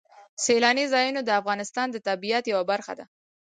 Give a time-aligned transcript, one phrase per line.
[0.43, 3.05] سیلاني ځایونه د افغانستان د طبیعت یوه برخه ده.